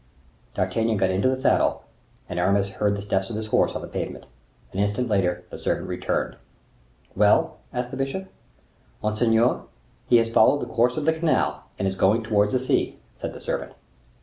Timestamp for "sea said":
12.59-13.31